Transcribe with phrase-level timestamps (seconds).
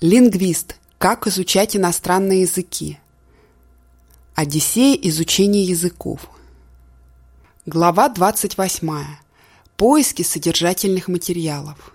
[0.00, 0.76] Лингвист.
[0.98, 3.00] Как изучать иностранные языки.
[4.36, 6.30] Одиссея изучения языков.
[7.66, 8.92] Глава 28.
[9.76, 11.92] Поиски содержательных материалов.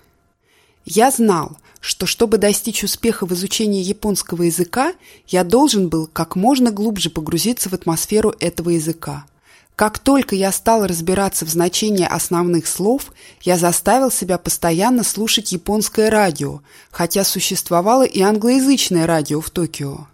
[0.84, 4.94] Я знал, что чтобы достичь успеха в изучении японского языка,
[5.28, 9.26] я должен был как можно глубже погрузиться в атмосферу этого языка–
[9.76, 13.12] как только я стал разбираться в значении основных слов,
[13.42, 16.62] я заставил себя постоянно слушать японское радио,
[16.92, 20.08] хотя существовало и англоязычное радио в Токио.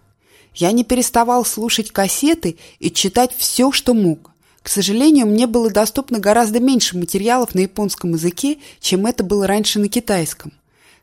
[0.54, 4.30] Я не переставал слушать кассеты и читать все, что мог.
[4.62, 9.78] К сожалению, мне было доступно гораздо меньше материалов на японском языке, чем это было раньше
[9.78, 10.52] на китайском.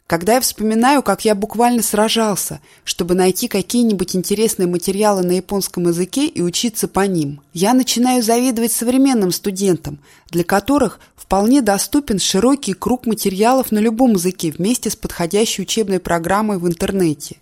[0.07, 6.27] Когда я вспоминаю, как я буквально сражался, чтобы найти какие-нибудь интересные материалы на японском языке
[6.27, 9.99] и учиться по ним, я начинаю завидовать современным студентам,
[10.29, 16.57] для которых вполне доступен широкий круг материалов на любом языке вместе с подходящей учебной программой
[16.57, 17.35] в интернете.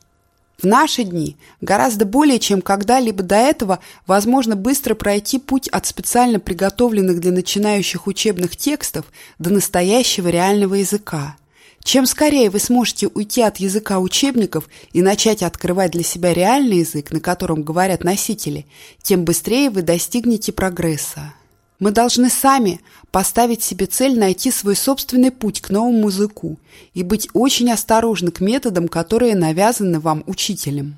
[0.57, 6.39] В наши дни гораздо более чем когда-либо до этого возможно быстро пройти путь от специально
[6.39, 9.05] приготовленных для начинающих учебных текстов
[9.37, 11.35] до настоящего реального языка–
[11.85, 17.11] чем скорее вы сможете уйти от языка учебников и начать открывать для себя реальный язык,
[17.11, 18.65] на котором говорят носители,
[19.03, 21.35] тем быстрее вы достигнете прогресса.
[21.77, 26.57] Мы должны сами поставить себе цель найти свой собственный путь к новому языку
[26.95, 30.97] и быть очень осторожны к методам, которые навязаны вам учителем.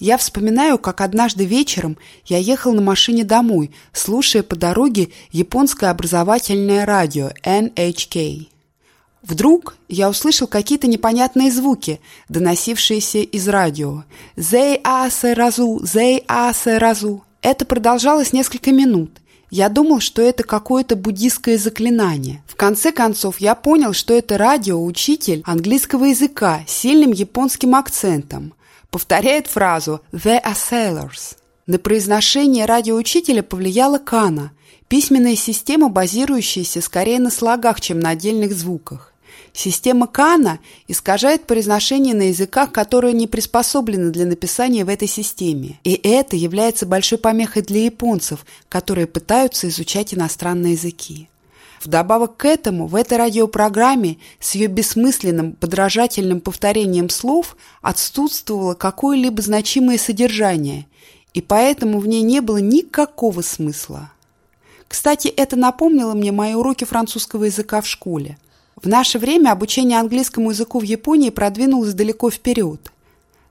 [0.00, 1.96] Я вспоминаю, как однажды вечером
[2.26, 8.48] я ехал на машине домой, слушая по дороге японское образовательное радио NHK.
[9.22, 14.04] Вдруг я услышал какие-то непонятные звуки, доносившиеся из радио.
[14.36, 15.80] «Зей асе разу!
[15.84, 19.10] Зей асе разу!» Это продолжалось несколько минут.
[19.50, 22.42] Я думал, что это какое-то буддийское заклинание.
[22.46, 28.52] В конце концов, я понял, что это радиоучитель английского языка с сильным японским акцентом.
[28.90, 31.37] Повторяет фразу «The are sailors».
[31.68, 34.52] На произношение радиоучителя повлияла Кана,
[34.88, 39.12] письменная система, базирующаяся скорее на слогах, чем на отдельных звуках.
[39.52, 45.78] Система Кана искажает произношение на языках, которые не приспособлены для написания в этой системе.
[45.84, 51.28] И это является большой помехой для японцев, которые пытаются изучать иностранные языки.
[51.84, 59.98] Вдобавок к этому, в этой радиопрограмме с ее бессмысленным подражательным повторением слов отсутствовало какое-либо значимое
[59.98, 60.86] содержание,
[61.34, 64.10] и поэтому в ней не было никакого смысла.
[64.88, 68.38] Кстати, это напомнило мне мои уроки французского языка в школе.
[68.76, 72.92] В наше время обучение английскому языку в Японии продвинулось далеко вперед.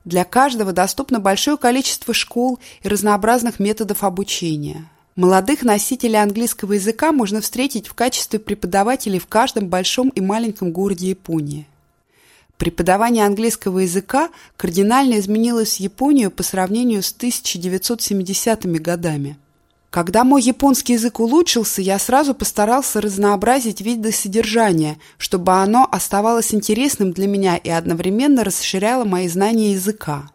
[0.04, 4.88] Для каждого доступно большое количество школ и разнообразных методов обучения.
[5.16, 11.10] Молодых носителей английского языка можно встретить в качестве преподавателей в каждом большом и маленьком городе
[11.10, 11.66] Японии.
[12.58, 19.38] Преподавание английского языка кардинально изменилось в Японию по сравнению с 1970-ми годами.
[19.90, 27.12] Когда мой японский язык улучшился, я сразу постарался разнообразить виды содержания, чтобы оно оставалось интересным
[27.12, 30.28] для меня и одновременно расширяло мои знания языка.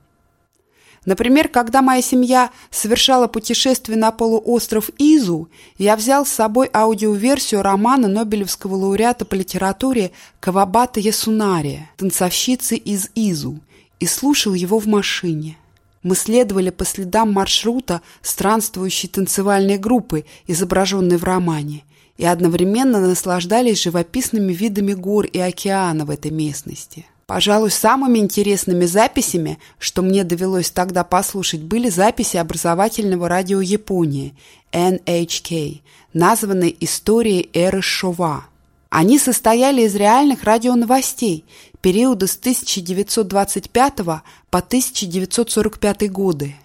[1.05, 8.07] Например, когда моя семья совершала путешествие на полуостров Изу, я взял с собой аудиоверсию романа
[8.07, 13.59] Нобелевского лауреата по литературе Кавабата Ясунари «Танцовщицы из Изу»
[13.99, 15.57] и слушал его в машине.
[16.03, 21.83] Мы следовали по следам маршрута странствующей танцевальной группы, изображенной в романе,
[22.17, 27.05] и одновременно наслаждались живописными видами гор и океана в этой местности.
[27.33, 34.35] Пожалуй, самыми интересными записями, что мне довелось тогда послушать, были записи образовательного радио Японии
[34.71, 35.81] NHK,
[36.13, 38.45] названной «Историей эры Шова».
[38.91, 41.43] Они состояли из реальных радионовостей
[41.81, 46.55] периода с 1925 по 1945 годы.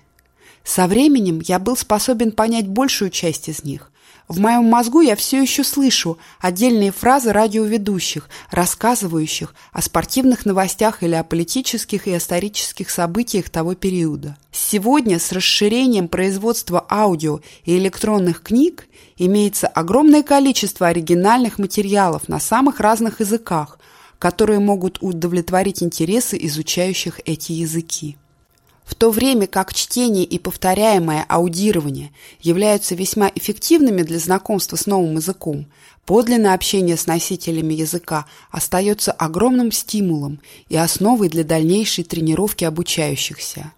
[0.65, 3.91] Со временем я был способен понять большую часть из них.
[4.28, 11.15] В моем мозгу я все еще слышу отдельные фразы радиоведущих, рассказывающих о спортивных новостях или
[11.15, 14.37] о политических и исторических событиях того периода.
[14.53, 18.87] Сегодня с расширением производства аудио и электронных книг
[19.17, 23.79] имеется огромное количество оригинальных материалов на самых разных языках,
[24.19, 28.19] которые могут удовлетворить интересы изучающих эти языки.
[28.88, 35.17] В то время как чтение и повторяемое аудирование являются весьма эффективными для знакомства с новым
[35.17, 35.67] языком,
[36.06, 40.40] подлинное общение с носителями языка остается огромным стимулом
[40.70, 43.73] и основой для дальнейшей тренировки обучающихся.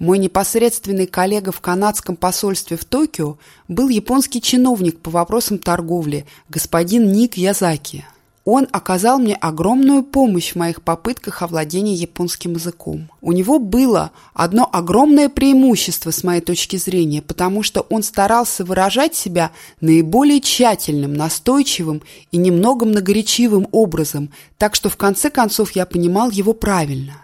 [0.00, 3.38] Мой непосредственный коллега в канадском посольстве в Токио
[3.68, 8.04] был японский чиновник по вопросам торговли, господин Ник Язаки.
[8.44, 13.08] Он оказал мне огромную помощь в моих попытках овладения японским языком.
[13.20, 19.14] У него было одно огромное преимущество с моей точки зрения, потому что он старался выражать
[19.14, 22.02] себя наиболее тщательным, настойчивым
[22.32, 27.14] и немного многоречивым образом, так что в конце концов я понимал его правильно.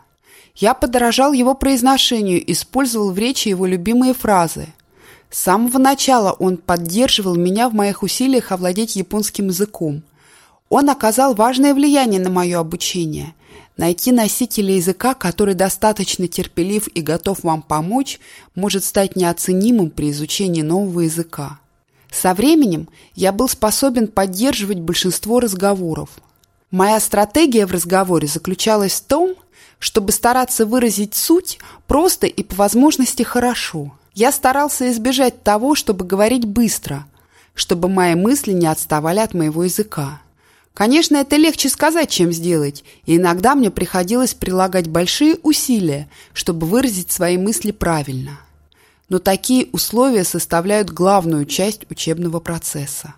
[0.55, 4.69] Я подражал его произношению, использовал в речи его любимые фразы.
[5.31, 10.05] С самого начала он поддерживал меня в моих усилиях овладеть японским языком–
[10.69, 13.35] он оказал важное влияние на мое обучение.
[13.76, 18.19] Найти носителя языка, который достаточно терпелив и готов вам помочь,
[18.55, 21.61] может стать неоценимым при изучении нового языка.
[22.11, 26.11] Со временем я был способен поддерживать большинство разговоров.
[26.71, 29.35] Моя стратегия в разговоре заключалась в том,
[29.79, 33.93] чтобы стараться выразить суть просто и по возможности хорошо.
[34.14, 37.06] Я старался избежать того, чтобы говорить быстро,
[37.55, 40.21] чтобы мои мысли не отставали от моего языка.
[40.79, 47.11] Конечно, это легче сказать, чем сделать, и иногда мне приходилось прилагать большие усилия, чтобы выразить
[47.11, 48.39] свои мысли правильно.
[49.09, 53.15] Но такие условия составляют главную часть учебного процесса.